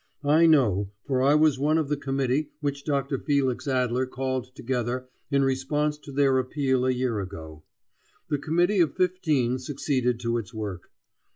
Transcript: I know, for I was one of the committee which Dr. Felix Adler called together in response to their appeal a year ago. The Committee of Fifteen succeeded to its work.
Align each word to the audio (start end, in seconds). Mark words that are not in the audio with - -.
I 0.25 0.47
know, 0.47 0.89
for 1.05 1.21
I 1.21 1.35
was 1.35 1.59
one 1.59 1.77
of 1.77 1.87
the 1.87 1.95
committee 1.95 2.49
which 2.59 2.85
Dr. 2.85 3.19
Felix 3.19 3.67
Adler 3.67 4.07
called 4.07 4.45
together 4.55 5.07
in 5.29 5.43
response 5.43 5.95
to 5.99 6.11
their 6.11 6.39
appeal 6.39 6.87
a 6.87 6.91
year 6.91 7.19
ago. 7.19 7.61
The 8.27 8.39
Committee 8.39 8.79
of 8.79 8.95
Fifteen 8.95 9.59
succeeded 9.59 10.19
to 10.21 10.39
its 10.39 10.55
work. 10.55 10.89